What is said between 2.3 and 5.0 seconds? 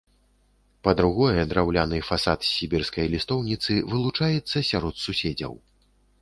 з сібірскай лістоўніцы вылучаецца сярод